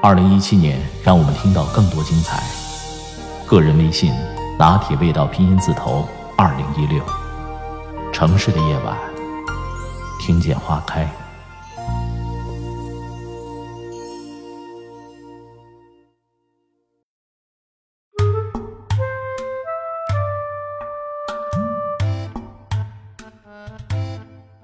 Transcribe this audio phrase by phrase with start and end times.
[0.00, 2.40] 二零一七年让我们听到更多精彩。
[3.48, 4.14] 个人微信：
[4.56, 7.02] 拿铁味道拼音字头二零一六。
[8.12, 8.96] 城市的夜晚，
[10.20, 11.10] 听见花开。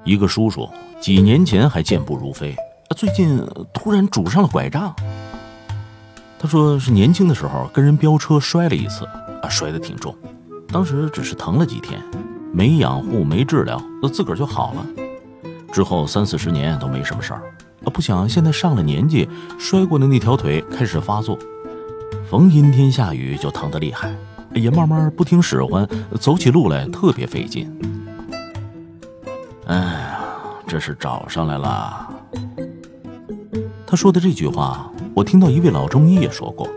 [0.05, 0.69] 一个叔叔
[1.01, 2.55] 几年前还健步如飞，
[2.96, 4.95] 最近突然拄上了拐杖。
[6.45, 9.07] 他说是年轻的时候跟人飙车摔了一次，
[9.41, 10.15] 啊，摔得挺重，
[10.69, 11.99] 当时只是疼了几天，
[12.52, 14.87] 没养护没治疗，那自个儿就好了。
[15.73, 17.41] 之后三四十年都没什么事儿，
[17.87, 19.27] 啊，不想现在上了年纪，
[19.59, 21.38] 摔过的那条腿开始发作，
[22.29, 24.15] 逢阴天下雨就疼得厉害，
[24.52, 25.88] 也慢慢不听使唤，
[26.21, 27.74] 走起路来特别费劲。
[29.65, 30.21] 哎呀，
[30.66, 32.07] 这是找上来了。
[33.87, 36.68] 他说的这句话，我听到一位老中医也说过。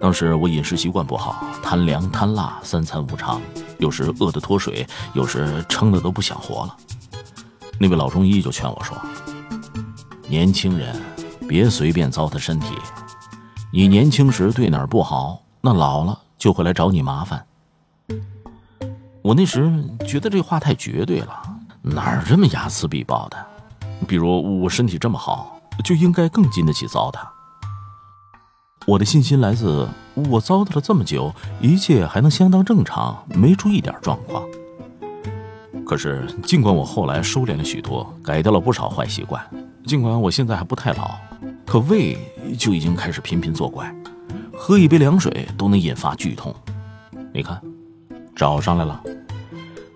[0.00, 3.40] 当时我饮食习惯不好，贪凉贪辣，三餐无常，
[3.78, 6.76] 有时饿得脱水，有时撑得都不想活了。
[7.78, 8.96] 那位老中医就劝我说
[10.26, 11.00] ：“年轻人
[11.48, 12.74] 别随便糟蹋身体，
[13.72, 17.46] 你年轻时对哪儿不好，那老了就会来找你麻烦。”
[19.22, 19.72] 我那时
[20.06, 21.40] 觉得这话太绝对了，
[21.82, 23.36] 哪这么睚眦必报的？
[24.08, 27.20] 比如我身体这么好，就应该更经得起糟蹋。
[28.86, 29.88] 我的信心来自
[30.30, 34.44] 我糟蹋了这么久，一切还能相当正常，没出一点状况。
[35.84, 39.44] 可是，尽管我后来收敛了许多，改掉了不少坏习惯，
[39.84, 41.16] 尽管我现在还不太老，
[41.64, 42.16] 可胃
[42.58, 43.92] 就已经开始频频作怪，
[44.52, 46.54] 喝一杯凉水都能引发剧痛。
[47.32, 47.60] 你看，
[48.34, 49.02] 找上来了。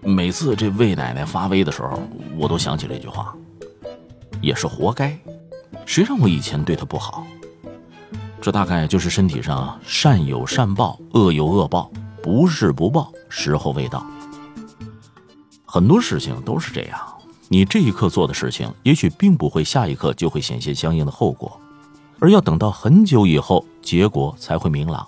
[0.03, 2.01] 每次这魏奶奶发威的时候，
[2.37, 3.35] 我都想起这句话，
[4.41, 5.17] 也是活该。
[5.91, 7.27] 谁让我以前对他不好？
[8.41, 11.91] 这大概就是身体上善有善报，恶有恶报，
[12.23, 14.07] 不是不报，时候未到。
[15.67, 17.01] 很多事情都是这样，
[17.49, 21.61] 你这一刻做的事情，也许并不会下一刻就会显现相应的后果，
[22.21, 25.05] 而要等到很久以后，结果才会明朗。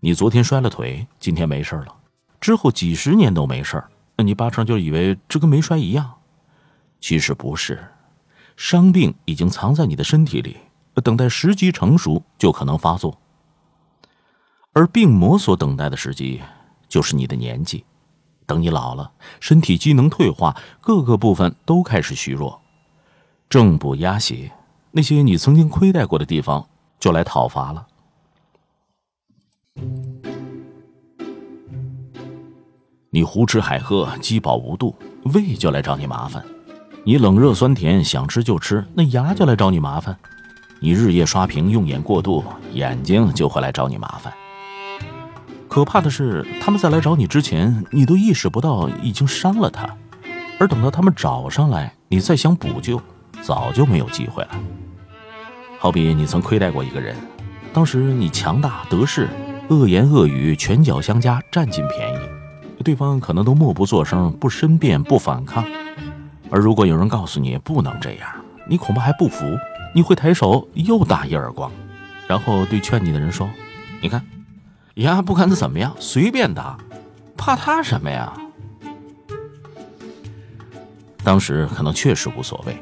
[0.00, 1.94] 你昨天摔了腿，今天没事了。
[2.40, 3.80] 之后几十年都没事，
[4.16, 6.14] 那你八成就以为这跟没摔一样，
[7.00, 7.92] 其实不是，
[8.56, 10.56] 伤病已经藏在你的身体里，
[11.04, 13.18] 等待时机成熟就可能发作。
[14.72, 16.42] 而病魔所等待的时机，
[16.88, 17.84] 就是你的年纪，
[18.46, 22.60] 等你老了，身体机能退化，各个部分都开始虚弱，
[23.48, 24.52] 正补压邪，
[24.92, 26.68] 那些你曾经亏待过的地方
[26.98, 27.86] 就来讨伐了。
[33.10, 34.94] 你胡吃海喝，饥饱无度，
[35.34, 36.42] 胃就来找你麻烦；
[37.08, 40.12] 你冷热酸甜，想吃就吃，那牙就来找你麻烦；
[40.80, 44.32] 你日夜刷屏，用眼过度，眼睛就会来找你麻烦。
[45.68, 49.86] 可怕的是，他们在来找你之前，你都意识不到已经伤了他；
[50.58, 53.00] 而等到他们找上来，你再想补救，
[53.40, 54.50] 早就没有机会了。
[55.78, 57.14] 好比你曾亏待过一个人，
[57.72, 59.28] 当时你强大得势，
[59.68, 62.82] 恶言恶语，拳脚相加，占尽便宜。
[62.82, 65.64] 对方可能都默不作声，不申辩，不反抗。
[66.50, 68.28] 而如果有人告诉你不能这样，
[68.68, 69.44] 你恐怕还不服，
[69.94, 71.70] 你会抬手又打一耳光，
[72.26, 73.48] 然后对劝你的人说
[74.00, 74.24] ：“你看，
[74.94, 76.78] 呀，不管他怎么样，随便打，
[77.36, 78.32] 怕他什么呀？”
[81.24, 82.76] 当时可能确实无所谓，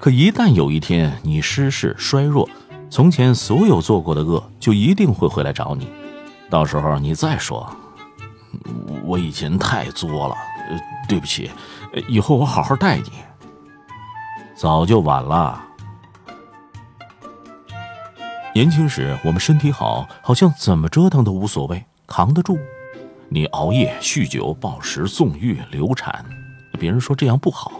[0.00, 2.48] 可一旦有一天你失势衰弱，
[2.88, 5.88] 从前所有做过的恶就一定会回来找你。
[6.48, 7.70] 到时候你再说。
[9.04, 10.34] 我以前太作了，
[10.68, 10.78] 呃，
[11.08, 11.50] 对不起，
[12.08, 13.12] 以后我好好待你。
[14.54, 15.62] 早就晚了。
[18.54, 22.58] 年轻时我们身体好，好像怎么折腾都无所谓，扛得住。
[23.28, 26.24] 你熬夜、酗酒、暴食、纵欲、流产，
[26.78, 27.72] 别人说这样不好，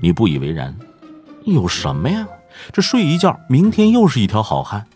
[0.00, 0.76] 你不以为然。
[1.44, 2.24] 有什么呀？
[2.72, 4.86] 这睡一觉，明天又是一条好汉。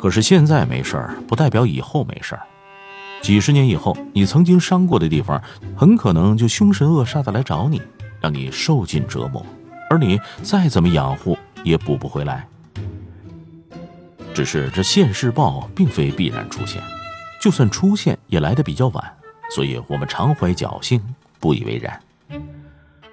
[0.00, 2.42] 可是现在没事儿，不代表以后没事儿。
[3.22, 5.40] 几十年以后，你曾经伤过的地方，
[5.76, 7.80] 很可能就凶神恶煞的来找你，
[8.20, 9.44] 让你受尽折磨，
[9.88, 12.46] 而你再怎么养护，也补不回来。
[14.32, 16.82] 只是这现世报并非必然出现，
[17.40, 19.12] 就算出现也来得比较晚，
[19.54, 21.00] 所以我们常怀侥幸，
[21.38, 22.00] 不以为然。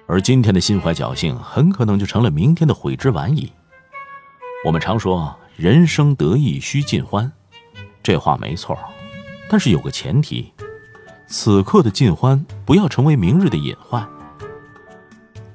[0.06, 3.52] 而今天的心怀侥幸，很可能就成了明天的悔之晚矣。
[4.64, 7.30] 我们常说“人生得意须尽欢”，
[8.02, 8.78] 这话没错，
[9.48, 10.52] 但是有个前提：
[11.26, 14.06] 此刻的尽欢不要成为明日的隐患。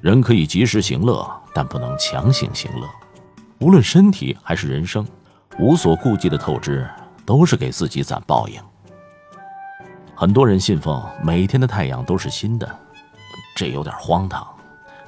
[0.02, 2.90] 人可以及时行乐，但不能强行行乐。
[3.60, 5.06] 无论身体还是人生，
[5.60, 6.90] 无所顾忌的透支，
[7.26, 8.60] 都是给自己攒报应。
[10.16, 12.80] 很多人信奉每天的太阳都是新的，
[13.56, 14.46] 这有点荒唐。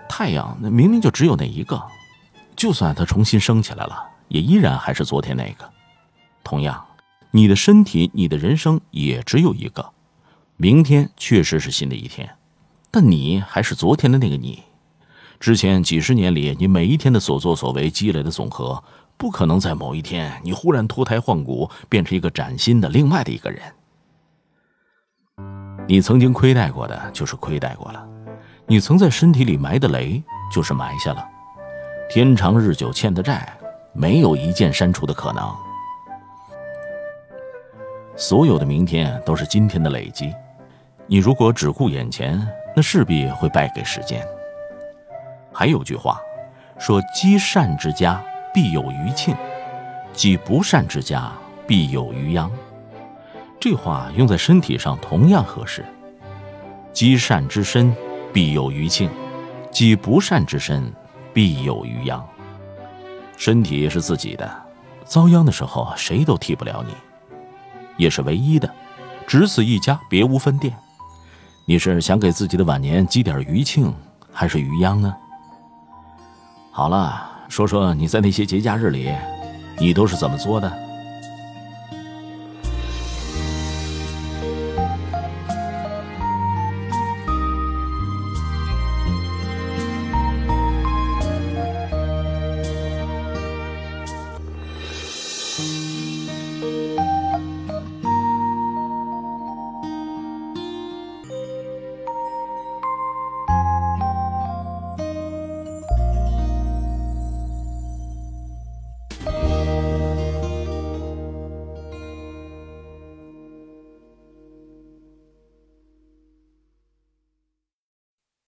[0.07, 1.81] 太阳那明明就只有那一个，
[2.55, 5.69] 就算它重新升起来了，也依然还是昨天那个。
[6.43, 6.85] 同样，
[7.35, 9.91] 你的身体、你的人生也只有一个。
[10.55, 12.37] 明天确实是新的一天，
[12.89, 14.63] 但你还是昨天的那个你。
[15.37, 18.81] 之前几十年里，你每一天的所作所为积累的总和，
[19.17, 23.61] 不可能在某一天你忽然脱胎换骨，变成一个崭新的另外的一个人。
[25.89, 27.99] 你曾经亏待过的，就是亏待过了；
[28.65, 31.21] 你曾在身体里埋的雷，就是埋下了。
[32.09, 33.57] 天长日久欠的债，
[33.91, 35.53] 没有一键删除的可能。
[38.15, 40.33] 所有的明天都是今天的累积。
[41.05, 42.41] 你如果只顾眼前，
[42.75, 44.25] 那势必会败给时间。
[45.51, 46.19] 还有句话，
[46.79, 48.23] 说积善之家
[48.53, 49.35] 必有余庆，
[50.13, 51.31] 积不善之家
[51.67, 52.49] 必有余殃。
[53.59, 55.83] 这话用在身体上同样合适。
[56.93, 57.93] 积善之身
[58.31, 59.09] 必有余庆，
[59.71, 60.91] 积不善之身
[61.33, 62.25] 必有余殃。
[63.37, 64.49] 身体是自己的，
[65.03, 66.93] 遭殃的时候谁都替不了你，
[67.97, 68.69] 也是唯一的，
[69.25, 70.75] 只此一家，别无分店。
[71.65, 73.93] 你是想给自己的晚年积点余庆，
[74.31, 75.15] 还是余殃呢？
[76.71, 79.11] 好了，说说你在那些节假日里，
[79.79, 80.84] 你都是怎么做的？